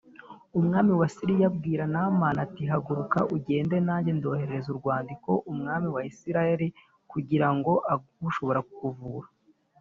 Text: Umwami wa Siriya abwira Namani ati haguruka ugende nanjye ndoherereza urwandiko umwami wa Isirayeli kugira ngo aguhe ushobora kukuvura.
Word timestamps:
Umwami 0.59 0.91
wa 0.99 1.07
Siriya 1.15 1.45
abwira 1.51 1.83
Namani 1.93 2.39
ati 2.45 2.63
haguruka 2.71 3.19
ugende 3.35 3.75
nanjye 3.85 4.11
ndoherereza 4.17 4.67
urwandiko 4.73 5.29
umwami 5.51 5.87
wa 5.95 6.01
Isirayeli 6.11 6.67
kugira 7.11 7.47
ngo 7.55 7.71
aguhe 7.93 8.25
ushobora 8.31 8.61
kukuvura. 8.67 9.27